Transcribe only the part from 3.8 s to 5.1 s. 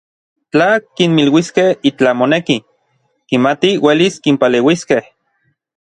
uelis kinpaleuiskej.